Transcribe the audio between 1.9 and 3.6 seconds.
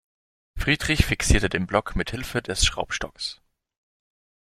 mithilfe des Schraubstocks.